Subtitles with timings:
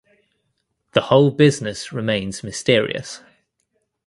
[0.93, 3.21] The whole business remains mysterious.